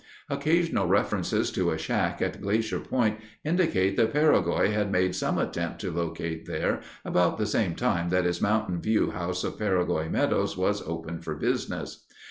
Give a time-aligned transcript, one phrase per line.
[0.31, 5.79] Occasional references to a shack at Glacier Point indicate that Peregoy had made some attempt
[5.81, 10.57] to locate there about the same time that his Mountain View House of Peregoy Meadows
[10.57, 12.03] was opened for business.